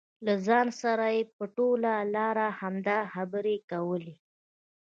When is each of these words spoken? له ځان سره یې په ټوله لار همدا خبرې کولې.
له 0.25 0.33
ځان 0.47 0.67
سره 0.81 1.05
یې 1.15 1.21
په 1.35 1.43
ټوله 1.55 1.93
لار 2.15 2.37
همدا 2.59 2.99
خبرې 3.13 3.55
کولې. 3.71 4.15